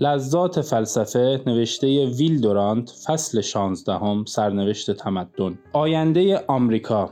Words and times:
لذات 0.00 0.60
فلسفه 0.60 1.40
نوشته 1.46 2.06
ویل 2.06 2.40
دورانت 2.40 2.90
فصل 2.90 3.40
16 3.40 4.24
سرنوشت 4.24 4.90
تمدن. 4.90 5.58
آینده 5.72 6.44
آمریکا. 6.46 7.10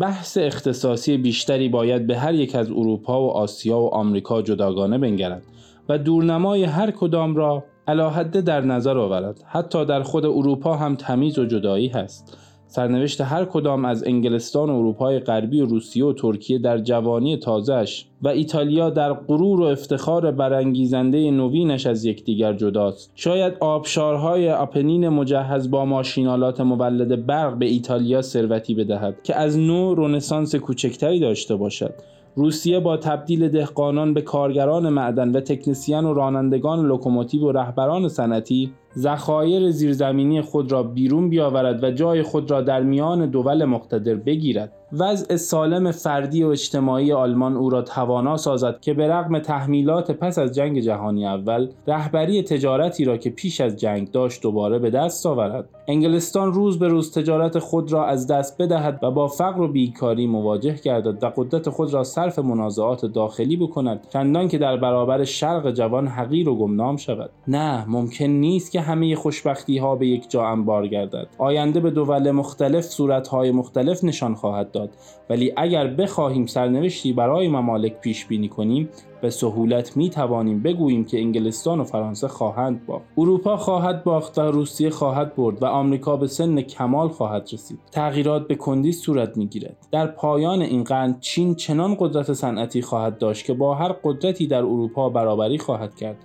بحث 0.00 0.38
اختصاصی 0.38 1.16
بیشتری 1.16 1.68
باید 1.68 2.06
به 2.06 2.18
هر 2.18 2.34
یک 2.34 2.54
از 2.54 2.70
اروپا 2.70 3.22
و 3.22 3.30
آسیا 3.30 3.80
و 3.80 3.94
آمریکا 3.94 4.42
جداگانه 4.42 4.98
بنگرد 4.98 5.42
و 5.88 5.98
دورنمای 5.98 6.64
هر 6.64 6.90
کدام 6.90 7.36
را 7.36 7.64
علاحده 7.88 8.40
در 8.40 8.60
نظر 8.60 8.98
آورد. 8.98 9.40
حتی 9.46 9.84
در 9.84 10.02
خود 10.02 10.26
اروپا 10.26 10.76
هم 10.76 10.96
تمیز 10.96 11.38
و 11.38 11.44
جدایی 11.44 11.88
هست. 11.88 12.38
سرنوشت 12.74 13.20
هر 13.20 13.44
کدام 13.44 13.84
از 13.84 14.04
انگلستان 14.06 14.70
و 14.70 14.72
اروپای 14.72 15.18
غربی 15.18 15.60
و 15.60 15.66
روسیه 15.66 16.04
و 16.04 16.12
ترکیه 16.12 16.58
در 16.58 16.78
جوانی 16.78 17.36
تازهش 17.36 18.06
و 18.22 18.28
ایتالیا 18.28 18.90
در 18.90 19.12
غرور 19.12 19.60
و 19.60 19.64
افتخار 19.64 20.30
برانگیزنده 20.30 21.30
نوینش 21.30 21.86
از 21.86 22.04
یکدیگر 22.04 22.52
جداست. 22.52 23.12
شاید 23.14 23.54
آبشارهای 23.60 24.50
آپنین 24.50 25.08
مجهز 25.08 25.70
با 25.70 25.84
ماشینالات 25.84 26.60
مولد 26.60 27.26
برق 27.26 27.58
به 27.58 27.66
ایتالیا 27.66 28.22
ثروتی 28.22 28.74
بدهد 28.74 29.22
که 29.22 29.36
از 29.36 29.58
نو 29.58 29.94
رنسانس 29.94 30.54
کوچکتری 30.54 31.20
داشته 31.20 31.56
باشد. 31.56 31.94
روسیه 32.36 32.80
با 32.80 32.96
تبدیل 32.96 33.48
دهقانان 33.48 34.14
به 34.14 34.22
کارگران 34.22 34.88
معدن 34.88 35.32
و 35.36 35.40
تکنسیان 35.40 36.04
و 36.04 36.14
رانندگان 36.14 36.86
لوکوموتیو 36.86 37.42
و 37.42 37.52
رهبران 37.52 38.08
صنعتی 38.08 38.72
ذخایر 38.96 39.70
زیرزمینی 39.70 40.40
خود 40.40 40.72
را 40.72 40.82
بیرون 40.82 41.28
بیاورد 41.28 41.84
و 41.84 41.90
جای 41.90 42.22
خود 42.22 42.50
را 42.50 42.60
در 42.60 42.82
میان 42.82 43.30
دول 43.30 43.64
مقتدر 43.64 44.14
بگیرد. 44.14 44.72
وضع 44.98 45.36
سالم 45.36 45.90
فردی 45.90 46.42
و 46.42 46.48
اجتماعی 46.48 47.12
آلمان 47.12 47.56
او 47.56 47.70
را 47.70 47.82
توانا 47.82 48.36
سازد 48.36 48.80
که 48.80 48.94
به 48.94 49.08
رغم 49.08 49.38
تحمیلات 49.38 50.10
پس 50.10 50.38
از 50.38 50.54
جنگ 50.54 50.80
جهانی 50.80 51.26
اول 51.26 51.68
رهبری 51.86 52.42
تجارتی 52.42 53.04
را 53.04 53.16
که 53.16 53.30
پیش 53.30 53.60
از 53.60 53.76
جنگ 53.76 54.10
داشت 54.10 54.42
دوباره 54.42 54.78
به 54.78 54.90
دست 54.90 55.26
آورد. 55.26 55.68
انگلستان 55.88 56.52
روز 56.52 56.78
به 56.78 56.88
روز 56.88 57.12
تجارت 57.12 57.58
خود 57.58 57.92
را 57.92 58.06
از 58.06 58.26
دست 58.26 58.62
بدهد 58.62 58.98
و 59.02 59.10
با 59.10 59.28
فقر 59.28 59.60
و 59.60 59.68
بیکاری 59.68 60.26
مواجه 60.26 60.74
گردد 60.84 61.24
و 61.24 61.32
قدرت 61.36 61.70
خود 61.70 61.94
را 61.94 62.04
صرف 62.04 62.38
منازعات 62.38 63.06
داخلی 63.06 63.56
بکند 63.56 64.06
چندان 64.12 64.48
که 64.48 64.58
در 64.58 64.76
برابر 64.76 65.24
شرق 65.24 65.70
جوان 65.70 66.06
حقیر 66.06 66.48
و 66.48 66.56
گمنام 66.56 66.96
شود. 66.96 67.30
نه 67.48 67.84
ممکن 67.88 68.24
نیست 68.24 68.72
که 68.72 68.80
همه 68.84 69.16
خوشبختی 69.16 69.78
ها 69.78 69.96
به 69.96 70.06
یک 70.06 70.30
جا 70.30 70.46
انبار 70.46 70.88
گردد. 70.88 71.28
آینده 71.38 71.80
به 71.80 71.90
دول 71.90 72.30
مختلف 72.30 72.84
صورت 72.84 73.28
های 73.28 73.50
مختلف 73.50 74.04
نشان 74.04 74.34
خواهد 74.34 74.70
داد. 74.70 74.90
ولی 75.30 75.52
اگر 75.56 75.86
بخواهیم 75.86 76.46
سرنوشتی 76.46 77.12
برای 77.12 77.48
ممالک 77.48 78.00
پیش 78.00 78.26
بینی 78.26 78.48
کنیم 78.48 78.88
به 79.24 79.30
سهولت 79.30 79.96
می 79.96 80.10
توانیم 80.10 80.62
بگوییم 80.62 81.04
که 81.04 81.18
انگلستان 81.18 81.80
و 81.80 81.84
فرانسه 81.84 82.28
خواهند 82.28 82.86
باخت. 82.86 83.04
اروپا 83.18 83.56
خواهد 83.56 84.04
باخت 84.04 84.38
و 84.38 84.42
روسیه 84.42 84.90
خواهد 84.90 85.36
برد 85.36 85.62
و 85.62 85.66
آمریکا 85.66 86.16
به 86.16 86.26
سن 86.26 86.60
کمال 86.60 87.08
خواهد 87.08 87.48
رسید. 87.52 87.78
تغییرات 87.92 88.48
به 88.48 88.54
کندی 88.54 88.92
صورت 88.92 89.36
می 89.36 89.46
گیرد. 89.46 89.76
در 89.92 90.06
پایان 90.06 90.62
این 90.62 90.84
قرن 90.84 91.16
چین 91.20 91.54
چنان 91.54 91.96
قدرت 91.98 92.32
صنعتی 92.32 92.82
خواهد 92.82 93.18
داشت 93.18 93.46
که 93.46 93.54
با 93.54 93.74
هر 93.74 93.92
قدرتی 94.04 94.46
در 94.46 94.58
اروپا 94.58 95.08
برابری 95.08 95.58
خواهد 95.58 95.94
کرد 95.94 96.16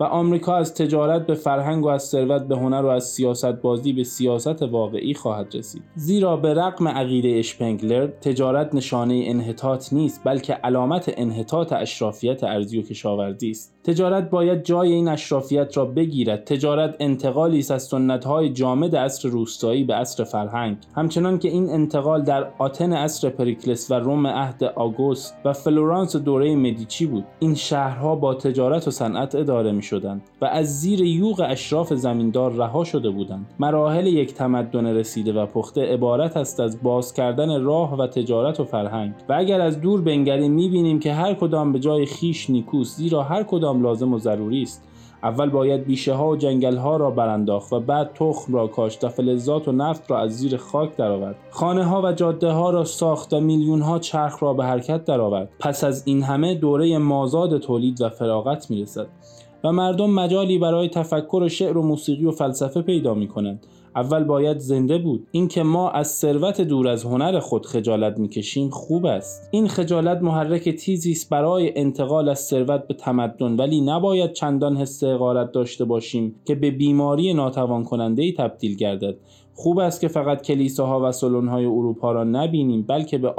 و 0.00 0.04
آمریکا 0.04 0.56
از 0.56 0.74
تجارت 0.74 1.26
به 1.26 1.34
فرهنگ 1.34 1.84
و 1.84 1.88
از 1.88 2.02
ثروت 2.02 2.42
به 2.42 2.56
هنر 2.56 2.82
و 2.82 2.86
از 2.86 3.04
سیاست 3.04 3.46
بازی 3.46 3.92
به 3.92 4.04
سیاست 4.04 4.62
واقعی 4.62 5.14
خواهد 5.14 5.56
رسید. 5.56 5.82
زیرا 5.94 6.36
به 6.36 6.54
رغم 6.54 6.88
عقیده 6.88 7.38
اشپنگلر 7.38 8.06
تجارت 8.06 8.74
نشانه 8.74 9.24
انحطاط 9.26 9.92
نیست 9.92 10.20
بلکه 10.24 10.54
علامت 10.54 11.14
انحطاط 11.16 11.72
اشرافیت 11.72 12.44
ارزی 12.48 12.78
و 12.78 12.82
کشاورزی 12.82 13.50
است. 13.50 13.74
تجارت 13.84 14.30
باید 14.30 14.64
جای 14.64 14.92
این 14.92 15.08
اشرافیت 15.08 15.76
را 15.76 15.84
بگیرد. 15.84 16.44
تجارت 16.44 16.96
انتقالی 17.00 17.58
است 17.58 17.70
از 17.70 17.82
سنتهای 17.82 18.48
جامد 18.48 18.96
عصر 18.96 19.28
روستایی 19.28 19.84
به 19.84 19.94
عصر 19.94 20.24
فرهنگ. 20.24 20.76
همچنان 20.94 21.38
که 21.38 21.48
این 21.48 21.70
انتقال 21.70 22.22
در 22.22 22.46
آتن 22.58 22.92
عصر 22.92 23.28
پریکلس 23.28 23.90
و 23.90 23.94
روم 23.94 24.26
عهد 24.26 24.64
آگوست 24.64 25.36
و 25.44 25.52
فلورانس 25.52 26.16
دوره 26.16 26.56
مدیچی 26.56 27.06
بود 27.06 27.24
این 27.38 27.54
شهرها 27.54 28.16
با 28.16 28.34
تجارت 28.34 28.88
و 28.88 28.90
صنعت 28.90 29.34
اداره 29.34 29.72
می 29.72 29.82
شدند 29.82 30.22
و 30.40 30.44
از 30.44 30.80
زیر 30.80 31.00
یوغ 31.00 31.46
اشراف 31.48 31.94
زمیندار 31.94 32.52
رها 32.52 32.84
شده 32.84 33.10
بودند. 33.10 33.46
مراحل 33.58 34.06
یک 34.06 34.34
تمدن 34.34 34.86
رسیده 34.86 35.32
و 35.32 35.46
پخته 35.46 35.92
عبارت 35.92 36.36
است 36.36 36.60
از 36.60 36.82
باز 36.82 37.12
کردن 37.12 37.62
راه 37.62 37.98
و 37.98 38.06
تجارت 38.06 38.60
و 38.60 38.64
فرهنگ. 38.64 39.12
و 39.28 39.34
اگر 39.38 39.60
از 39.60 39.80
دور 39.80 40.00
بنگریم 40.00 40.52
می‌بینیم 40.52 41.00
که 41.00 41.12
هر 41.12 41.34
کدام 41.34 41.72
به 41.72 41.78
جای 41.78 42.06
خیش 42.06 42.37
نیکوست 42.50 42.96
زیرا 42.96 43.22
هر 43.22 43.42
کدام 43.42 43.82
لازم 43.82 44.14
و 44.14 44.18
ضروری 44.18 44.62
است. 44.62 44.84
اول 45.22 45.50
باید 45.50 45.84
بیشه 45.84 46.14
ها 46.14 46.28
و 46.28 46.36
جنگل 46.36 46.76
ها 46.76 46.96
را 46.96 47.10
برانداخت 47.10 47.72
و 47.72 47.80
بعد 47.80 48.10
تخم 48.14 48.54
را 48.54 48.66
کاشت 48.66 49.04
و 49.04 49.08
فلزات 49.08 49.68
و 49.68 49.72
نفت 49.72 50.10
را 50.10 50.18
از 50.18 50.38
زیر 50.38 50.56
خاک 50.56 50.96
درآورد. 50.96 51.36
خانه 51.50 51.84
ها 51.84 52.02
و 52.02 52.12
جاده 52.12 52.50
ها 52.50 52.70
را 52.70 52.84
ساخت 52.84 53.32
و 53.32 53.40
میلیون 53.40 53.82
ها 53.82 53.98
چرخ 53.98 54.42
را 54.42 54.54
به 54.54 54.64
حرکت 54.64 55.04
درآورد. 55.04 55.48
پس 55.60 55.84
از 55.84 56.02
این 56.06 56.22
همه 56.22 56.54
دوره 56.54 56.98
مازاد 56.98 57.58
تولید 57.58 58.00
و 58.00 58.08
فراغت 58.08 58.70
می‌رسد 58.70 59.06
و 59.64 59.72
مردم 59.72 60.10
مجالی 60.10 60.58
برای 60.58 60.88
تفکر 60.88 61.42
و 61.42 61.48
شعر 61.48 61.78
و 61.78 61.82
موسیقی 61.82 62.24
و 62.24 62.30
فلسفه 62.30 62.82
پیدا 62.82 63.14
می 63.14 63.28
کنند 63.28 63.66
اول 63.96 64.24
باید 64.24 64.58
زنده 64.58 64.98
بود. 64.98 65.26
اینکه 65.30 65.62
ما 65.62 65.90
از 65.90 66.08
ثروت 66.08 66.60
دور 66.60 66.88
از 66.88 67.04
هنر 67.04 67.38
خود 67.38 67.66
خجالت 67.66 68.18
می‌کشیم 68.18 68.70
خوب 68.70 69.06
است. 69.06 69.48
این 69.50 69.68
خجالت 69.68 70.22
محرک 70.22 70.68
تیزی 70.68 71.12
است 71.12 71.30
برای 71.30 71.78
انتقال 71.78 72.28
از 72.28 72.38
ثروت 72.38 72.86
به 72.86 72.94
تمدن. 72.94 73.56
ولی 73.56 73.80
نباید 73.80 74.32
چندان 74.32 74.76
حس 74.76 75.04
حقارت 75.04 75.52
داشته 75.52 75.84
باشیم 75.84 76.34
که 76.44 76.54
به 76.54 76.70
بیماری 76.70 77.34
ناتوان 77.34 77.84
کننده 77.84 78.22
ای 78.22 78.32
تبدیل 78.32 78.76
گردد. 78.76 79.16
خوب 79.60 79.78
است 79.78 80.00
که 80.00 80.08
فقط 80.08 80.42
کلیساها 80.42 81.08
و 81.08 81.12
سلونهای 81.12 81.64
اروپا 81.64 82.12
را 82.12 82.24
نبینیم 82.24 82.82
بلکه 82.82 83.18
به 83.18 83.34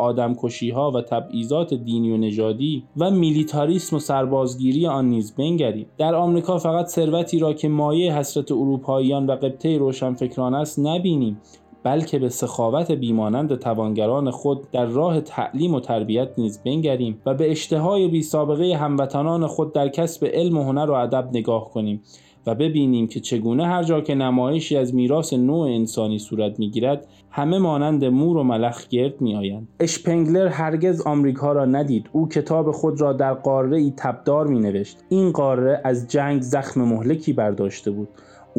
ها 0.74 0.92
و 0.92 1.02
تبعیضات 1.02 1.74
دینی 1.74 2.12
و 2.12 2.18
نژادی 2.18 2.84
و 2.98 3.12
میلیتاریسم 3.12 3.96
و 3.96 4.00
سربازگیری 4.00 4.88
آن 4.88 5.10
نیز 5.10 5.36
بنگریم. 5.36 5.86
در 5.98 6.16
آمریکا 6.16 6.58
فقط 6.58 6.88
ثروتی 6.88 7.40
را 7.40 7.54
که 7.54 7.70
مایه 7.70 8.18
حسرت 8.18 8.52
اروپاییان 8.52 9.26
و 9.26 9.32
قبطه 9.32 9.78
روشنفکران 9.78 10.49
است 10.54 10.80
نبینیم 10.80 11.42
بلکه 11.84 12.20
به 12.20 12.30
سخاوت 12.30 12.92
بیمانند 12.92 13.56
توانگران 13.56 14.32
خود 14.32 14.72
در 14.72 14.86
راه 14.86 15.22
تعلیم 15.22 15.74
و 15.74 15.80
تربیت 15.80 16.30
نیز 16.38 16.64
بنگریم 16.64 17.22
و 17.26 17.34
به 17.34 17.52
اشتهای 17.52 18.08
بی 18.08 18.22
سابقه 18.22 18.76
هموطنان 18.76 19.48
خود 19.48 19.74
در 19.74 19.90
کسب 19.90 20.26
علم 20.26 20.58
و 20.58 20.64
هنر 20.64 20.92
و 20.92 20.94
ادب 20.94 21.30
نگاه 21.34 21.70
کنیم 21.70 22.02
و 22.48 22.56
ببینیم 22.56 23.08
که 23.08 23.20
چگونه 23.20 23.68
هر 23.68 23.84
جا 23.84 24.02
که 24.02 24.16
نمایشی 24.16 24.78
از 24.78 24.96
میراث 24.96 25.34
نوع 25.34 25.68
انسانی 25.68 26.20
صورت 26.20 26.60
می‌گیرد 26.60 27.08
همه 27.32 27.58
مانند 27.58 28.06
مور 28.06 28.38
و 28.38 28.44
ملخ 28.44 28.88
گرد 28.88 29.22
میآیند. 29.22 29.68
اشپنگلر 29.80 30.48
هرگز 30.48 31.02
آمریکا 31.02 31.52
را 31.52 31.66
ندید. 31.66 32.10
او 32.12 32.30
کتاب 32.30 32.72
خود 32.72 33.02
را 33.02 33.14
در 33.14 33.34
قاره 33.34 33.78
ای 33.78 33.94
تبدار 33.98 34.48
می 34.48 34.60
نوشت 34.60 34.98
این 35.10 35.32
قاره 35.32 35.82
از 35.84 36.08
جنگ 36.08 36.42
زخم 36.42 36.82
مهلکی 36.82 37.34
برداشته 37.34 37.92
بود. 37.92 38.08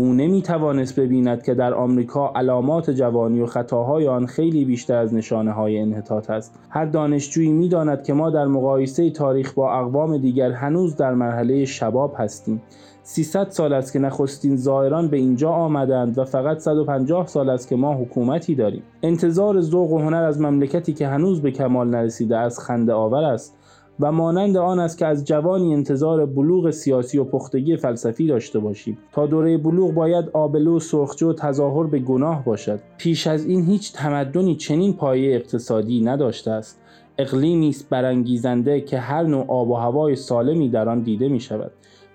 او 0.00 0.12
نمی 0.12 0.42
توانست 0.42 1.00
ببیند 1.00 1.42
که 1.42 1.54
در 1.54 1.74
آمریکا 1.74 2.32
علامات 2.34 2.90
جوانی 2.90 3.40
و 3.40 3.46
خطاهای 3.46 4.08
آن 4.08 4.26
خیلی 4.26 4.64
بیشتر 4.64 4.96
از 4.96 5.14
نشانه 5.14 5.52
های 5.52 5.78
انحطاط 5.78 6.30
است. 6.30 6.58
هر 6.70 6.84
دانشجویی 6.84 7.52
می 7.52 7.68
داند 7.68 8.02
که 8.02 8.12
ما 8.12 8.30
در 8.30 8.46
مقایسه 8.46 9.10
تاریخ 9.10 9.52
با 9.52 9.72
اقوام 9.72 10.18
دیگر 10.18 10.52
هنوز 10.52 10.96
در 10.96 11.14
مرحله 11.14 11.64
شباب 11.64 12.14
هستیم. 12.18 12.62
300 13.02 13.50
سال 13.50 13.72
است 13.72 13.92
که 13.92 13.98
نخستین 13.98 14.56
زائران 14.56 15.08
به 15.08 15.16
اینجا 15.16 15.50
آمدند 15.50 16.18
و 16.18 16.24
فقط 16.24 16.58
150 16.58 17.26
سال 17.26 17.50
است 17.50 17.68
که 17.68 17.76
ما 17.76 17.94
حکومتی 17.94 18.54
داریم. 18.54 18.82
انتظار 19.02 19.60
ذوق 19.60 19.92
و 19.92 19.98
هنر 19.98 20.22
از 20.22 20.40
مملکتی 20.40 20.92
که 20.92 21.08
هنوز 21.08 21.42
به 21.42 21.50
کمال 21.50 21.88
نرسیده 21.88 22.36
است 22.36 22.60
خنده 22.60 22.92
آور 22.92 23.24
است. 23.24 23.59
و 24.00 24.12
مانند 24.12 24.56
آن 24.56 24.78
است 24.78 24.98
که 24.98 25.06
از 25.06 25.24
جوانی 25.24 25.74
انتظار 25.74 26.26
بلوغ 26.26 26.70
سیاسی 26.70 27.18
و 27.18 27.24
پختگی 27.24 27.76
فلسفی 27.76 28.26
داشته 28.26 28.58
باشیم. 28.58 28.98
تا 29.12 29.26
دوره 29.26 29.58
بلوغ 29.58 29.94
باید 29.94 30.28
آبلو 30.32 30.80
سرخجو 30.80 31.32
تظاهر 31.32 31.86
به 31.86 31.98
گناه 31.98 32.44
باشد. 32.44 32.80
پیش 32.98 33.26
از 33.26 33.46
این 33.46 33.64
هیچ 33.64 33.92
تمدنی 33.92 34.56
چنین 34.56 34.92
پایه 34.92 35.36
اقتصادی 35.36 36.00
نداشته 36.00 36.50
است. 36.50 36.80
اقلیمی 37.18 37.68
است 37.68 37.88
برانگیزنده 37.88 38.80
که 38.80 38.98
هر 38.98 39.22
نوع 39.22 39.44
آب 39.48 39.70
و 39.70 39.74
هوای 39.74 40.16
سالمی 40.16 40.68
در 40.68 40.88
آن 40.88 41.00
دیده 41.00 41.28
می 41.28 41.40
شود 41.40 41.70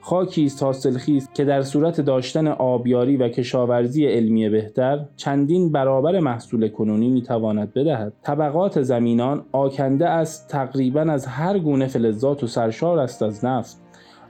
خاکی 0.05 0.45
است 0.45 0.63
حاصلخیز 0.63 1.29
که 1.33 1.45
در 1.45 1.61
صورت 1.61 2.01
داشتن 2.01 2.47
آبیاری 2.47 3.17
و 3.17 3.29
کشاورزی 3.29 4.05
علمی 4.05 4.49
بهتر 4.49 5.05
چندین 5.15 5.71
برابر 5.71 6.19
محصول 6.19 6.67
کنونی 6.67 7.09
می‌تواند 7.09 7.73
بدهد. 7.73 8.13
طبقات 8.23 8.81
زمینان 8.81 9.45
آکنده 9.51 10.09
است 10.09 10.49
تقریبا 10.49 11.01
از 11.01 11.25
هر 11.25 11.59
گونه 11.59 11.87
فلزات 11.87 12.43
و 12.43 12.47
سرشار 12.47 12.99
است 12.99 13.23
از 13.23 13.45
نفت. 13.45 13.77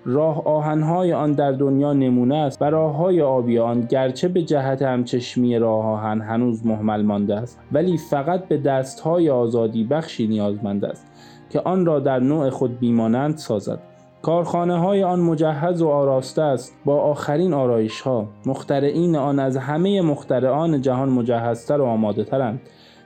راه 0.05 0.47
آهنهای 0.47 1.13
آن 1.13 1.31
در 1.31 1.51
دنیا 1.51 1.93
نمونه 1.93 2.35
است 2.35 2.61
و 2.61 2.65
های 2.75 3.21
آبی 3.21 3.59
آن 3.59 3.81
گرچه 3.81 4.27
به 4.27 4.41
جهت 4.41 4.81
همچشمی 4.81 5.59
راه 5.59 5.85
آهن 5.85 6.21
هنوز 6.21 6.65
محمل 6.65 7.01
مانده 7.01 7.35
است 7.35 7.59
ولی 7.71 7.97
فقط 7.97 8.47
به 8.47 8.57
دستهای 8.57 9.29
آزادی 9.29 9.83
بخشی 9.83 10.27
نیازمند 10.27 10.85
است 10.85 11.07
که 11.49 11.59
آن 11.59 11.85
را 11.85 11.99
در 11.99 12.19
نوع 12.19 12.49
خود 12.49 12.79
بیمانند 12.79 13.37
سازد. 13.37 13.94
کارخانه 14.25 14.77
های 14.77 15.03
آن 15.03 15.19
مجهز 15.19 15.81
و 15.81 15.87
آراسته 15.87 16.41
است 16.41 16.75
با 16.85 17.01
آخرین 17.01 17.53
آرایش 17.53 18.01
ها 18.01 18.27
مخترعین 18.45 19.15
آن 19.15 19.39
از 19.39 19.57
همه 19.57 20.01
مخترعان 20.01 20.81
جهان 20.81 21.09
مجهزتر 21.09 21.81
و 21.81 21.85
آماده 21.85 22.23
ترند 22.23 22.61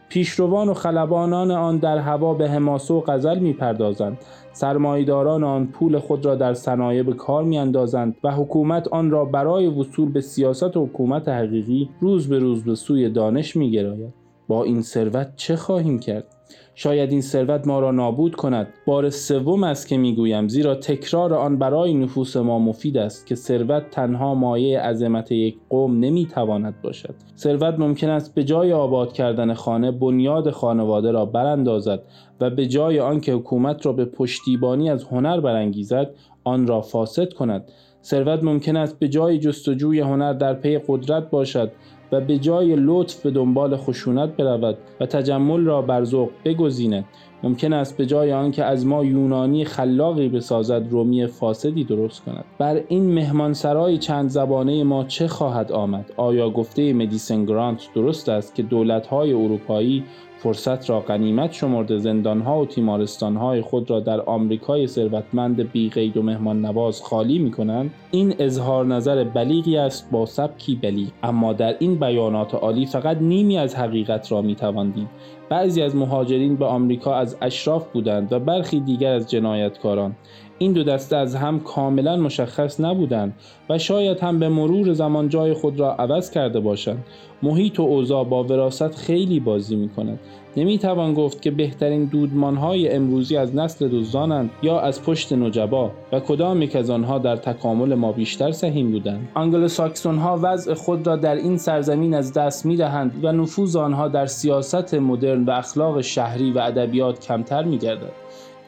پیشروان 0.10 0.70
و 0.70 0.74
خلبانان 0.74 1.52
آن 1.52 1.78
در 1.78 1.98
هوا 1.98 2.34
به 2.34 2.50
حماسه 2.50 2.94
و 2.94 3.02
غزل 3.02 3.40
می‌پردازند. 3.40 4.18
سرمایداران 4.52 5.44
آن 5.44 5.68
پول 5.68 6.00
خود 6.00 6.26
را 6.26 6.36
در 6.36 6.54
صنایع 6.54 7.04
به 7.04 7.14
کار 7.14 7.44
میاندازند 7.44 8.16
و 8.24 8.32
حکومت 8.32 8.88
آن 8.88 9.12
را 9.12 9.26
برای 9.26 9.68
وصول 9.68 10.12
به 10.12 10.22
سیاست 10.22 10.78
و 10.78 10.86
حکومت 10.86 11.30
حقیقی 11.30 11.90
روز 12.00 12.30
به 12.30 12.40
روز 12.40 12.64
به 12.64 12.76
سوی 12.76 13.10
دانش 13.10 13.56
میگراید 13.56 14.14
با 14.48 14.64
این 14.64 14.82
ثروت 14.82 15.36
چه 15.36 15.56
خواهیم 15.56 16.00
کرد؟ 16.00 16.39
شاید 16.76 17.12
این 17.12 17.22
ثروت 17.22 17.68
ما 17.68 17.80
را 17.80 17.92
نابود 17.92 18.36
کند. 18.36 18.68
بار 18.86 19.10
سوم 19.10 19.64
است 19.64 19.88
که 19.88 19.98
می‌گویم 19.98 20.48
زیرا 20.48 20.76
تکرار 20.76 21.34
آن 21.34 21.58
برای 21.58 21.94
نفوس 21.94 22.38
ما 22.38 22.60
مفید 22.60 22.98
است 22.98 23.28
که 23.28 23.36
ثروت 23.36 23.90
تنها 23.92 24.36
مایه 24.36 24.80
عظمت 24.80 25.32
یک 25.32 25.58
قوم 25.70 26.00
نمی‌تواند 26.00 26.82
باشد. 26.82 27.16
ثروت 27.38 27.80
ممکن 27.80 28.10
است 28.10 28.36
به 28.36 28.44
جای 28.44 28.74
آباد 28.74 29.14
کردن 29.14 29.54
خانه 29.54 29.92
بنیاد 29.92 30.50
خانواده 30.50 31.12
را 31.12 31.26
براندازد 31.26 32.04
و 32.42 32.50
به 32.50 32.68
جای 32.68 33.00
آنکه 33.00 33.34
حکومت 33.34 33.86
را 33.86 33.94
به 33.94 34.06
پشتیبانی 34.06 34.90
از 34.90 35.04
هنر 35.04 35.40
برانگیزد 35.40 36.16
آن 36.50 36.68
را 36.68 36.82
فاسد 36.82 37.34
کند. 37.34 37.72
ثروت 38.04 38.44
ممکن 38.44 38.76
است 38.76 39.00
به 39.00 39.08
جای 39.08 39.40
جستجوی 39.40 40.00
هنر 40.00 40.34
در 40.34 40.54
پی 40.54 40.80
قدرت 40.88 41.30
باشد 41.30 41.72
و 42.12 42.22
به 42.22 42.38
جای 42.38 42.76
لطف 42.76 43.22
به 43.22 43.32
دنبال 43.32 43.78
خشونت 43.78 44.30
برود 44.38 44.78
و 45.00 45.06
تجمل 45.06 45.66
را 45.66 45.82
بر 45.82 46.04
ذوق 46.04 46.30
بگزیند. 46.46 47.06
ممکن 47.44 47.74
است 47.74 47.98
به 47.98 48.06
جای 48.06 48.34
آنکه 48.34 48.64
از 48.64 48.86
ما 48.86 49.06
یونانی 49.06 49.66
خلاقی 49.66 50.30
بسازد 50.30 50.88
رومی 50.90 51.28
فاسدی 51.28 51.84
درست 51.84 52.24
کند. 52.24 52.46
بر 52.58 52.82
این 52.88 53.14
مهمانسرای 53.14 53.98
چند 53.98 54.30
زبانه 54.30 54.84
ما 54.84 55.04
چه 55.04 55.28
خواهد 55.28 55.72
آمد؟ 55.72 56.12
آیا 56.18 56.50
گفته 56.50 56.94
مدیسن 56.94 57.46
گرانت 57.46 57.88
درست 57.96 58.30
است 58.30 58.56
که 58.56 58.64
دولت‌های 58.64 59.34
اروپایی 59.34 60.04
فرصت 60.38 60.90
را 60.90 61.00
غنیمت 61.00 61.52
شمرده 61.52 61.98
زندانها 61.98 62.60
و 62.60 62.66
تیمارستانهای 62.66 63.62
خود 63.62 63.90
را 63.90 64.00
در 64.00 64.22
آمریکای 64.22 64.88
ثروتمند 64.88 65.72
بیقید 65.72 66.18
و 66.18 66.24
مهمان 66.24 66.66
نواز 66.66 67.02
خالی 67.02 67.40
می 67.40 67.52
کنند 67.52 67.92
این 68.12 68.36
اظهار 68.40 68.86
نظر 68.86 69.24
بلیغی 69.24 69.78
است 69.78 70.12
با 70.12 70.26
سبکی 70.26 70.76
بلیغ. 70.76 71.10
اما 71.24 71.54
در 71.54 71.76
این 71.80 71.96
بیانات 71.96 72.56
عالی 72.56 72.86
فقط 72.86 73.18
نیمی 73.18 73.58
از 73.58 73.76
حقیقت 73.76 74.32
را 74.32 74.42
می 74.42 74.56
تواندیم 74.56 75.10
بعضی 75.50 75.82
از 75.82 75.96
مهاجرین 75.96 76.56
به 76.56 76.66
آمریکا 76.66 77.16
از 77.16 77.38
اشراف 77.42 77.92
بودند 77.92 78.34
و 78.34 78.40
برخی 78.40 78.80
دیگر 78.80 79.14
از 79.14 79.30
جنایتکاران. 79.30 80.16
این 80.60 80.74
دو 80.74 80.84
دسته 80.84 81.16
از 81.16 81.36
هم 81.36 81.60
کاملا 81.60 82.18
مشخص 82.18 82.80
نبودند 82.80 83.34
و 83.70 83.78
شاید 83.78 84.20
هم 84.20 84.40
به 84.40 84.50
مرور 84.50 84.94
زمان 84.94 85.30
جای 85.30 85.54
خود 85.54 85.80
را 85.80 85.94
عوض 85.94 86.32
کرده 86.32 86.60
باشند. 86.60 87.06
محیط 87.44 87.80
و 87.80 87.84
اوضاع 87.84 88.24
با 88.24 88.44
وراست 88.44 88.96
خیلی 88.96 89.40
بازی 89.40 89.76
می 89.76 89.90
کند 89.90 90.20
نمی 90.58 90.78
توان 90.78 91.14
گفت 91.14 91.42
که 91.42 91.52
بهترین 91.52 92.06
دودمان 92.06 92.56
های 92.56 92.90
امروزی 92.90 93.38
از 93.38 93.56
نسل 93.56 93.88
دزدانند 93.88 94.50
یا 94.62 94.80
از 94.80 95.04
پشت 95.04 95.34
نجبا 95.34 95.92
و 96.12 96.20
کدام 96.20 96.62
یک 96.62 96.76
از 96.76 96.90
آنها 96.90 97.18
در 97.18 97.36
تکامل 97.36 97.96
ما 97.96 98.12
بیشتر 98.12 98.52
سهیم 98.52 98.92
بودند. 98.92 99.30
آنگلو 99.34 99.68
ساکسون 99.68 100.18
ها 100.18 100.40
وضع 100.42 100.74
خود 100.74 101.08
را 101.08 101.16
در 101.16 101.36
این 101.36 101.58
سرزمین 101.58 102.14
از 102.14 102.34
دست 102.34 102.66
می 102.66 102.76
دهند 102.76 103.20
و 103.24 103.32
نفوذ 103.32 103.76
آنها 103.76 104.08
در 104.08 104.26
سیاست 104.26 104.94
مدرن 104.94 105.46
و 105.46 105.52
اخلاق 105.52 106.02
شهری 106.02 106.52
و 106.52 106.60
ادبیات 106.60 107.28
کمتر 107.28 107.64
می 107.64 107.78
گردد 107.78 108.12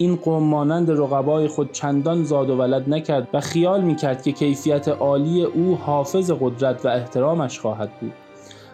این 0.01 0.15
قوم 0.15 0.43
مانند 0.43 0.91
رقبای 0.91 1.47
خود 1.47 1.71
چندان 1.71 2.23
زاد 2.23 2.49
و 2.49 2.55
ولد 2.55 2.89
نکرد 2.89 3.27
و 3.33 3.39
خیال 3.39 3.81
می‌کرد 3.81 4.23
که 4.23 4.31
کیفیت 4.31 4.87
عالی 4.87 5.43
او 5.43 5.75
حافظ 5.75 6.31
قدرت 6.31 6.85
و 6.85 6.87
احترامش 6.87 7.59
خواهد 7.59 7.91
بود. 8.01 8.13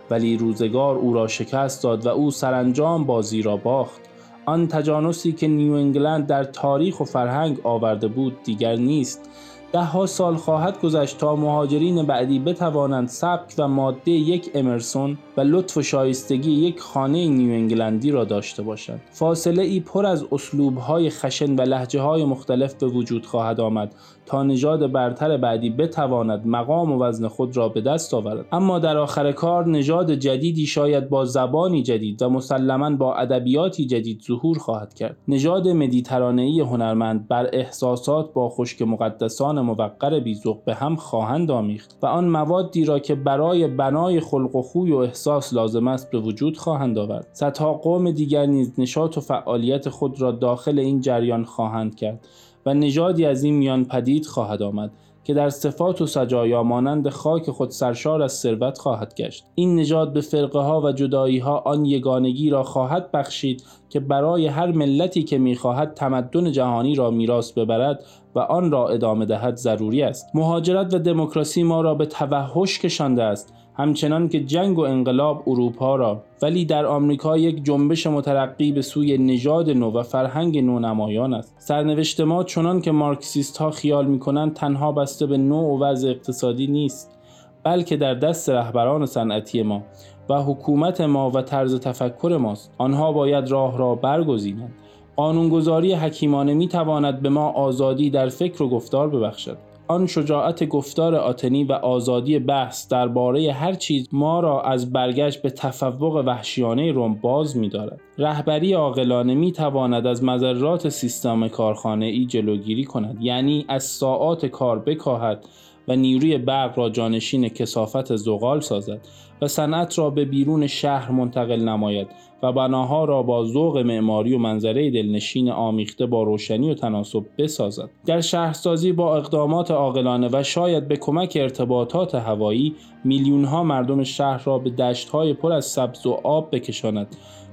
ولی 0.09 0.37
روزگار 0.37 0.95
او 0.95 1.13
را 1.13 1.27
شکست 1.27 1.83
داد 1.83 2.05
و 2.05 2.09
او 2.09 2.31
سرانجام 2.31 3.03
بازی 3.03 3.41
را 3.41 3.57
باخت. 3.57 4.01
آن 4.45 4.67
تجانسی 4.67 5.31
که 5.31 5.47
نیو 5.47 5.73
انگلند 5.73 6.27
در 6.27 6.43
تاریخ 6.43 6.99
و 6.99 7.03
فرهنگ 7.03 7.57
آورده 7.63 8.07
بود 8.07 8.43
دیگر 8.43 8.75
نیست. 8.75 9.29
ها 9.73 10.05
سال 10.05 10.35
خواهد 10.35 10.81
گذشت 10.81 11.17
تا 11.17 11.35
مهاجرین 11.35 12.05
بعدی 12.05 12.39
بتوانند 12.39 13.07
سبک 13.07 13.53
و 13.57 13.67
ماده 13.67 14.11
یک 14.11 14.51
امرسون 14.53 15.17
و 15.37 15.41
لطف 15.41 15.77
و 15.77 15.81
شایستگی 15.81 16.51
یک 16.51 16.79
خانه 16.79 17.27
نیو 17.27 17.51
انگلندی 17.51 18.11
را 18.11 18.25
داشته 18.25 18.63
باشند 18.63 19.01
فاصله 19.11 19.63
ای 19.63 19.79
پر 19.79 20.05
از 20.05 20.25
اسلوب 20.31 20.77
های 20.77 21.09
خشن 21.09 21.55
و 21.55 21.61
لحجه 21.61 22.01
های 22.01 22.25
مختلف 22.25 22.73
به 22.73 22.87
وجود 22.87 23.25
خواهد 23.25 23.61
آمد 23.61 23.95
تا 24.25 24.43
نژاد 24.43 24.91
برتر 24.91 25.37
بعدی 25.37 25.69
بتواند 25.69 26.47
مقام 26.47 26.91
و 26.91 27.03
وزن 27.03 27.27
خود 27.27 27.57
را 27.57 27.69
به 27.69 27.81
دست 27.81 28.13
آورد. 28.13 28.45
اما 28.51 28.79
در 28.79 28.97
آخر 28.97 29.31
کار 29.31 29.67
نژاد 29.67 30.11
جدیدی 30.11 30.65
شاید 30.65 31.09
با 31.09 31.25
زبانی 31.25 31.83
جدید 31.83 32.21
و 32.21 32.29
مسلما 32.29 32.89
با 32.89 33.15
ادبیاتی 33.15 33.85
جدید 33.85 34.21
ظهور 34.27 34.57
خواهد 34.57 34.93
کرد. 34.93 35.17
نژاد 35.27 35.67
مدیترانه‌ای 35.67 36.59
هنرمند 36.59 37.27
بر 37.27 37.49
احساسات 37.53 38.33
با 38.33 38.49
خشک 38.49 38.81
مقدسان 38.81 39.61
موقر 39.61 40.19
بیزوق 40.19 40.63
به 40.65 40.73
هم 40.73 40.95
خواهند 40.95 41.51
آمیخت 41.51 41.97
و 42.01 42.05
آن 42.05 42.29
موادی 42.29 42.85
را 42.85 42.99
که 42.99 43.15
برای 43.15 43.67
بنای 43.67 44.19
خلق 44.19 44.55
و 44.55 44.61
خوی 44.61 44.91
و 44.91 44.97
احساس 44.97 45.26
لازم 45.53 45.87
است 45.87 46.11
به 46.11 46.19
وجود 46.19 46.57
خواهند 46.57 46.97
آورد. 46.97 47.27
صدها 47.33 47.73
قوم 47.73 48.11
دیگر 48.11 48.45
نیز 48.45 48.73
نشاط 48.77 49.17
و 49.17 49.21
فعالیت 49.21 49.89
خود 49.89 50.21
را 50.21 50.31
داخل 50.31 50.79
این 50.79 51.01
جریان 51.01 51.43
خواهند 51.43 51.95
کرد 51.95 52.27
و 52.65 52.73
نژادی 52.73 53.25
از 53.25 53.43
این 53.43 53.55
میان 53.55 53.85
پدید 53.85 54.25
خواهد 54.25 54.61
آمد 54.61 54.91
که 55.23 55.33
در 55.33 55.49
صفات 55.49 56.01
و 56.01 56.05
سجایا 56.05 56.63
مانند 56.63 57.09
خاک 57.09 57.49
خود 57.49 57.69
سرشار 57.69 58.21
از 58.21 58.33
ثروت 58.33 58.77
خواهد 58.77 59.15
گشت. 59.15 59.45
این 59.55 59.75
نژاد 59.75 60.13
به 60.13 60.21
فرقه 60.21 60.59
ها 60.59 60.81
و 60.81 60.91
جدایی 60.91 61.39
ها 61.39 61.57
آن 61.57 61.85
یگانگی 61.85 62.49
را 62.49 62.63
خواهد 62.63 63.11
بخشید 63.11 63.63
که 63.89 63.99
برای 63.99 64.47
هر 64.47 64.71
ملتی 64.71 65.23
که 65.23 65.37
می‌خواهد 65.37 65.93
تمدن 65.93 66.51
جهانی 66.51 66.95
را 66.95 67.11
میراث 67.11 67.51
ببرد 67.51 68.03
و 68.35 68.39
آن 68.39 68.71
را 68.71 68.89
ادامه 68.89 69.25
دهد 69.25 69.55
ضروری 69.55 70.01
است. 70.01 70.25
مهاجرت 70.33 70.93
و 70.93 70.99
دموکراسی 70.99 71.63
ما 71.63 71.81
را 71.81 71.95
به 71.95 72.05
توحش 72.05 72.79
کشانده 72.79 73.23
است. 73.23 73.53
همچنان 73.77 74.29
که 74.29 74.39
جنگ 74.39 74.77
و 74.77 74.81
انقلاب 74.81 75.43
اروپا 75.47 75.95
را 75.95 76.23
ولی 76.41 76.65
در 76.65 76.85
آمریکا 76.85 77.37
یک 77.37 77.63
جنبش 77.63 78.07
مترقی 78.07 78.71
به 78.71 78.81
سوی 78.81 79.17
نژاد 79.17 79.69
نو 79.69 79.91
و 79.91 80.03
فرهنگ 80.03 80.57
نو 80.57 80.79
نمایان 80.79 81.33
است. 81.33 81.55
سرنوشت 81.57 82.21
ما 82.21 82.43
چنان 82.43 82.81
که 82.81 82.91
مارکسیست 82.91 83.57
ها 83.57 83.71
خیال 83.71 84.05
می 84.05 84.19
کنند 84.19 84.53
تنها 84.53 84.91
بسته 84.91 85.25
به 85.25 85.37
نوع 85.37 85.77
و 85.77 85.83
وضع 85.83 86.09
اقتصادی 86.09 86.67
نیست 86.67 87.19
بلکه 87.63 87.97
در 87.97 88.13
دست 88.13 88.49
رهبران 88.49 89.05
صنعتی 89.05 89.63
ما 89.63 89.83
و 90.29 90.43
حکومت 90.43 91.01
ما 91.01 91.31
و 91.31 91.41
طرز 91.41 91.79
تفکر 91.79 92.37
ماست. 92.41 92.73
آنها 92.77 93.11
باید 93.11 93.51
راه 93.51 93.77
را 93.77 93.95
برگزینند. 93.95 94.73
قانونگذاری 95.15 95.93
حکیمانه 95.93 96.53
می 96.53 96.67
تواند 96.67 97.21
به 97.21 97.29
ما 97.29 97.49
آزادی 97.49 98.09
در 98.09 98.29
فکر 98.29 98.63
و 98.63 98.69
گفتار 98.69 99.09
ببخشد. 99.09 99.57
آن 99.87 100.07
شجاعت 100.07 100.63
گفتار 100.63 101.15
آتنی 101.15 101.63
و 101.63 101.71
آزادی 101.71 102.39
بحث 102.39 102.87
درباره 102.87 103.51
هر 103.51 103.73
چیز 103.73 104.09
ما 104.11 104.39
را 104.39 104.61
از 104.61 104.93
برگشت 104.93 105.41
به 105.41 105.49
تفوق 105.49 106.23
وحشیانه 106.25 106.91
روم 106.91 107.15
باز 107.15 107.57
می 107.57 107.69
دارد. 107.69 107.99
رهبری 108.17 108.73
عاقلانه 108.73 109.35
می 109.35 109.51
تواند 109.51 110.07
از 110.07 110.23
مذرات 110.23 110.89
سیستم 110.89 111.47
کارخانه 111.47 112.05
ای 112.05 112.25
جلوگیری 112.25 112.83
کند 112.83 113.17
یعنی 113.21 113.65
از 113.67 113.83
ساعات 113.83 114.45
کار 114.45 114.79
بکاهد 114.79 115.45
و 115.87 115.95
نیروی 115.95 116.37
برق 116.37 116.79
را 116.79 116.89
جانشین 116.89 117.49
کسافت 117.49 118.15
زغال 118.15 118.59
سازد 118.59 118.99
و 119.41 119.47
صنعت 119.47 119.99
را 119.99 120.09
به 120.09 120.25
بیرون 120.25 120.67
شهر 120.67 121.11
منتقل 121.11 121.59
نماید 121.59 122.07
و 122.43 122.51
بناها 122.51 123.05
را 123.05 123.23
با 123.23 123.45
ذوق 123.45 123.77
معماری 123.77 124.33
و 124.33 124.37
منظره 124.37 124.91
دلنشین 124.91 125.49
آمیخته 125.49 126.05
با 126.05 126.23
روشنی 126.23 126.71
و 126.71 126.73
تناسب 126.73 127.23
بسازد. 127.37 127.89
در 128.05 128.21
شهرسازی 128.21 128.91
با 128.91 129.17
اقدامات 129.17 129.71
عاقلانه 129.71 130.29
و 130.31 130.43
شاید 130.43 130.87
به 130.87 130.97
کمک 130.97 131.37
ارتباطات 131.41 132.15
هوایی 132.15 132.75
میلیونها 133.03 133.63
مردم 133.63 134.03
شهر 134.03 134.43
را 134.43 134.59
به 134.59 134.69
دشتهای 134.69 135.33
پر 135.33 135.51
از 135.51 135.65
سبز 135.65 136.05
و 136.05 136.19
آب 136.23 136.55
بکشاند. 136.55 137.07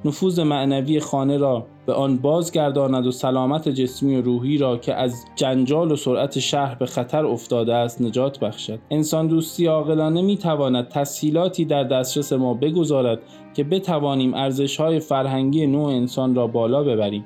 نفوذ 0.04 0.40
معنوی 0.40 1.00
خانه 1.00 1.36
را 1.36 1.66
به 1.86 1.92
آن 1.92 2.16
بازگرداند 2.16 3.06
و 3.06 3.10
سلامت 3.10 3.68
جسمی 3.68 4.16
و 4.16 4.22
روحی 4.22 4.58
را 4.58 4.76
که 4.76 4.94
از 4.94 5.24
جنجال 5.36 5.92
و 5.92 5.96
سرعت 5.96 6.38
شهر 6.38 6.74
به 6.74 6.86
خطر 6.86 7.26
افتاده 7.26 7.74
است 7.74 8.02
نجات 8.02 8.40
بخشد. 8.40 8.78
انسان 8.90 9.26
دوستی 9.26 9.66
عاقلانه 9.66 10.22
می 10.22 10.36
تواند 10.36 10.88
تسهیلاتی 10.88 11.64
در 11.74 11.84
دسترس 11.84 12.32
ما 12.32 12.54
بگذارد 12.54 13.18
که 13.54 13.64
بتوانیم 13.64 14.34
ارزش 14.34 14.76
های 14.76 15.00
فرهنگی 15.00 15.66
نوع 15.66 15.88
انسان 15.88 16.34
را 16.34 16.46
بالا 16.46 16.82
ببریم 16.82 17.24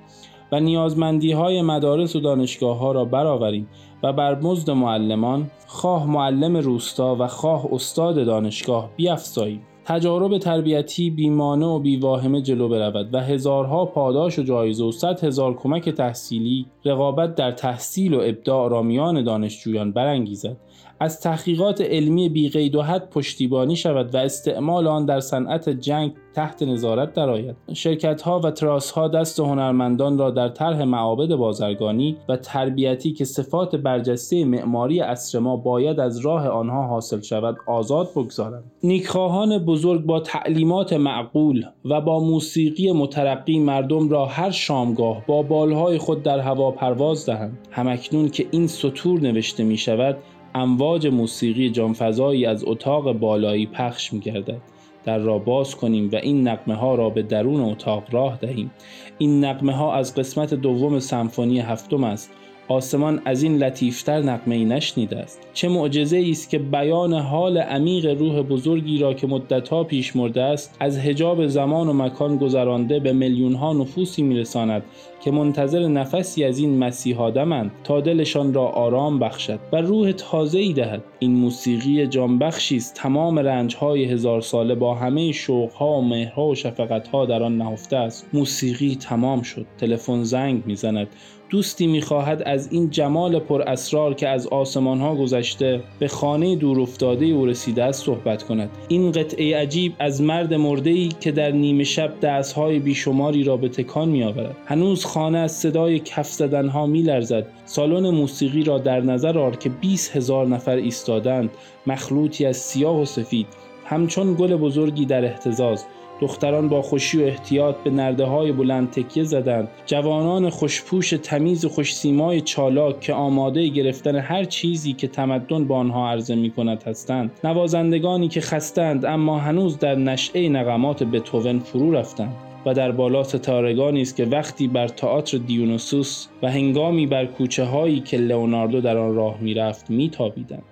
و 0.52 0.61
نیازمندی 0.61 1.33
های 1.33 1.62
مدارس 1.62 2.17
و 2.17 2.21
دانشگاه 2.21 2.78
ها 2.78 2.93
را 2.93 3.05
برآوریم 3.05 3.69
و 4.02 4.12
بر 4.12 4.40
مزد 4.40 4.71
معلمان 4.71 5.50
خواه 5.67 6.11
معلم 6.11 6.57
روستا 6.57 7.17
و 7.19 7.26
خواه 7.26 7.67
استاد 7.73 8.26
دانشگاه 8.26 8.90
بیافزاییم 8.97 9.62
تجارب 9.85 10.38
تربیتی 10.38 11.11
بیمانه 11.11 11.67
و 11.67 11.78
بیواهمه 11.78 12.43
جلو 12.43 12.69
برود 12.69 13.14
و 13.14 13.21
هزارها 13.21 13.85
پاداش 13.85 14.38
و 14.38 14.43
جایزه 14.43 14.85
و 14.85 14.93
صد 14.93 15.25
هزار 15.25 15.55
کمک 15.55 15.88
تحصیلی 15.88 16.67
رقابت 16.85 17.35
در 17.35 17.52
تحصیل 17.52 18.14
و 18.14 18.21
ابداع 18.25 18.71
را 18.71 18.83
میان 18.83 19.25
دانشجویان 19.25 19.93
برانگیزد. 19.93 20.57
از 21.00 21.21
تحقیقات 21.21 21.81
علمی 21.81 22.28
بیقید 22.28 22.75
و 22.75 22.83
حد 22.83 23.11
پشتیبانی 23.11 23.76
شود 23.76 24.14
و 24.14 24.19
استعمال 24.19 24.87
آن 24.87 25.07
در 25.07 25.21
صنعت 25.21 25.69
جنگ 25.69 26.12
تحت 26.35 26.62
نظارت 26.62 27.12
درآید. 27.12 27.57
شرکت 27.75 28.23
ها 28.23 28.40
و 28.40 28.50
تراس 28.50 28.90
ها 28.90 29.09
دست 29.09 29.40
هنرمندان 29.40 30.19
را 30.19 30.31
در 30.31 30.49
طرح 30.49 30.85
معابد 30.85 31.35
بازرگانی 31.35 32.17
و 32.28 32.37
تربیتی 32.37 33.12
که 33.12 33.25
صفات 33.25 33.76
برجسته 33.76 34.45
معماری 34.45 35.00
عصر 35.00 35.38
ما 35.38 35.57
باید 35.57 36.00
از 36.00 36.19
راه 36.19 36.49
آنها 36.49 36.87
حاصل 36.87 37.21
شود 37.21 37.57
آزاد 37.67 38.11
بگذارند. 38.17 38.64
نیکخواهان 38.83 39.59
بزرگ 39.59 40.07
با 40.07 40.21
تعلیمات 40.21 40.93
معقول 40.93 41.64
و 41.85 42.00
با 42.00 42.21
موسیقی 42.21 42.93
مترقی 42.93 43.59
مردم 43.59 44.09
را 44.09 44.26
هر 44.26 44.50
شامگاه 44.50 45.26
با 45.26 45.43
بالهای 45.43 45.99
خود 45.99 46.23
در 46.23 46.38
هوا 46.38 46.71
پرواز 46.71 47.26
دهند. 47.26 47.59
همکنون 47.71 48.28
که 48.28 48.47
این 48.50 48.67
سطور 48.67 49.21
نوشته 49.21 49.64
می 49.64 49.76
شود 49.76 50.17
امواج 50.55 51.07
موسیقی 51.07 51.71
جانفضایی 51.71 52.47
از 52.47 52.64
اتاق 52.67 53.12
بالایی 53.12 53.67
پخش 53.67 54.12
می 54.12 54.21
گردد. 54.21 54.61
در 55.05 55.19
را 55.19 55.38
باز 55.38 55.76
کنیم 55.76 56.11
و 56.12 56.17
این 56.17 56.49
نقمه 56.49 56.75
ها 56.75 56.95
را 56.95 57.11
به 57.11 57.23
درون 57.23 57.61
اتاق 57.61 58.05
راه 58.11 58.38
دهیم 58.40 58.71
این 59.19 59.45
نقمه 59.45 59.76
ها 59.76 59.95
از 59.95 60.14
قسمت 60.14 60.55
دوم 60.55 60.99
سمفونی 60.99 61.61
هفتم 61.61 62.05
است 62.05 62.31
آسمان 62.68 63.22
از 63.25 63.42
این 63.42 63.56
لطیفتر 63.56 64.22
نقمه 64.22 64.54
ای 64.54 64.64
نشنیده 64.64 65.18
است. 65.18 65.40
چه 65.52 65.68
معجزه 65.68 66.25
است 66.30 66.50
که 66.50 66.58
بیان 66.58 67.14
حال 67.14 67.58
عمیق 67.58 68.06
روح 68.18 68.42
بزرگی 68.42 68.98
را 68.98 69.14
که 69.14 69.26
مدتها 69.26 69.84
پیش 69.84 70.16
مرده 70.16 70.42
است 70.42 70.76
از 70.80 70.98
حجاب 70.98 71.46
زمان 71.46 71.88
و 71.88 71.92
مکان 71.92 72.37
گذرانده 72.37 73.00
به 73.00 73.12
میلیون 73.12 73.54
ها 73.54 73.72
نفوسی 73.72 74.22
میرساند 74.22 74.82
که 75.25 75.30
منتظر 75.30 75.88
نفسی 75.88 76.44
از 76.44 76.58
این 76.58 76.78
مسیح 76.78 77.20
آدمند 77.20 77.70
تا 77.84 78.00
دلشان 78.00 78.54
را 78.54 78.66
آرام 78.66 79.18
بخشد 79.18 79.58
و 79.72 79.76
روح 79.76 80.12
تازه 80.12 80.58
ای 80.58 80.72
دهد. 80.72 81.02
این 81.18 81.34
موسیقی 81.34 82.06
جانبخشی 82.06 82.76
است. 82.76 82.94
تمام 82.94 83.38
رنج 83.38 83.76
های 83.76 84.04
هزار 84.04 84.40
ساله 84.40 84.75
با 84.75 84.94
همه 84.94 85.32
شوق 85.32 85.72
ها 85.72 85.92
و 85.92 86.04
مهرها 86.04 86.46
و 86.46 86.54
شفقت 86.54 87.08
ها 87.08 87.26
در 87.26 87.42
آن 87.42 87.58
نهفته 87.58 87.96
است. 87.96 88.28
موسیقی 88.32 88.96
تمام 89.00 89.42
شد. 89.42 89.66
تلفن 89.78 90.22
زنگ 90.22 90.62
می‌زند. 90.66 91.08
دوستی 91.50 91.87
می‌خواهد 91.87 92.43
از 92.43 92.69
این 92.73 92.90
جمال 92.90 93.38
پر 93.38 93.62
اسرار 93.62 94.14
که 94.14 94.28
از 94.28 94.47
آسمان 94.47 95.00
ها 95.00 95.14
گذشته 95.14 95.81
به 95.99 96.09
خانه 96.09 96.57
دور 96.57 96.81
افتاده 96.81 97.26
او 97.26 97.47
رسیده 97.47 97.85
است 97.85 98.05
صحبت 98.05 98.43
کند. 98.43 98.71
این 98.88 99.12
قطعه 99.12 99.57
عجیب 99.57 99.93
از 99.99 100.23
مرد 100.23 100.55
مرده 100.55 100.90
ای 100.90 101.09
که 101.21 101.33
در 101.33 101.50
نیمه 101.50 101.85
شب 101.85 102.25
های 102.57 102.78
بیشماری 102.78 103.45
را 103.45 103.57
به 103.57 103.69
تکان 103.69 104.09
می 104.09 104.25
آورد 104.25 104.57
هنوز 104.67 105.05
خانه 105.05 105.38
از 105.38 105.52
صدای 105.52 105.99
کف 105.99 106.28
زدن 106.33 106.69
ها 106.69 106.87
می 106.87 107.02
لرزد 107.02 107.47
سالن 107.64 108.11
موسیقی 108.11 108.64
را 108.64 108.78
در 108.78 109.00
نظر 109.00 109.38
آر 109.38 109.57
که 109.57 109.69
20 109.69 110.17
هزار 110.17 110.47
نفر 110.47 110.76
ایستادند. 110.76 111.50
مخلوطی 111.87 112.47
از 112.47 112.57
سیاه 112.57 113.00
و 113.00 113.05
سفید. 113.05 113.47
همچون 113.85 114.35
گل 114.35 114.57
بزرگی 114.57 115.07
در 115.07 115.25
احتزاز. 115.25 115.85
دختران 116.20 116.68
با 116.68 116.82
خوشی 116.82 117.22
و 117.22 117.26
احتیاط 117.26 117.76
به 117.76 117.90
نرده 117.90 118.25
های 118.25 118.52
بلند 118.52 118.90
تکیه 118.90 119.25
زدند. 119.25 119.68
جوانان 119.87 120.50
خوشپوش 120.50 121.10
تمیز 121.10 121.64
و 121.64 121.68
خوشسیمای 121.68 122.40
چالاک 122.40 123.00
که 123.00 123.12
آماده 123.12 123.68
گرفتن 123.68 124.16
هر 124.16 124.44
چیزی 124.44 124.92
که 124.92 125.08
تمدن 125.08 125.64
با 125.64 125.76
آنها 125.76 126.10
عرضه 126.10 126.34
می 126.34 126.50
کند 126.50 126.82
هستند. 126.82 127.30
نوازندگانی 127.44 128.28
که 128.28 128.40
خستند 128.40 129.04
اما 129.04 129.38
هنوز 129.38 129.78
در 129.78 129.94
نشعه 129.94 130.48
نغمات 130.48 131.02
بتوون 131.02 131.58
فرو 131.58 131.92
رفتند 131.92 132.37
و 132.66 132.75
در 132.75 132.92
بالا 132.92 133.25
ستارگانی 133.25 134.02
است 134.02 134.16
که 134.16 134.25
وقتی 134.25 134.68
بر 134.68 134.88
تئاتر 134.88 135.38
دیونوسوس 135.38 136.26
و 136.42 136.50
هنگامی 136.50 137.06
بر 137.06 137.26
کوچه 137.26 137.64
هایی 137.64 138.00
که 138.00 138.16
لئوناردو 138.16 138.80
در 138.80 138.96
آن 138.96 139.14
راه 139.14 139.40
می‌رفت 139.40 139.90
میتابیدند. 139.90 140.62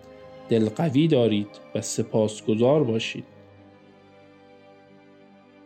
دل 0.48 0.68
قوی 0.68 1.08
دارید 1.08 1.48
و 1.74 1.80
سپاسگزار 1.80 2.84
باشید. 2.84 3.35